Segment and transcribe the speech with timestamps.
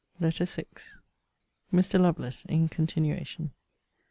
[0.19, 0.65] LETTER VI
[1.71, 1.99] MR.
[2.01, 3.51] LOVELACE [IN CONTINUATION.